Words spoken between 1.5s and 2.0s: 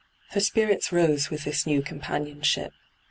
new